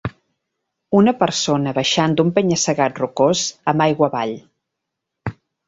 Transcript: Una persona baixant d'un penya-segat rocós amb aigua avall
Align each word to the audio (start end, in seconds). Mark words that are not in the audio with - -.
Una 0.99 1.13
persona 1.19 1.73
baixant 1.79 2.17
d'un 2.21 2.33
penya-segat 2.39 3.03
rocós 3.03 3.45
amb 3.75 3.87
aigua 3.89 4.11
avall 4.13 4.37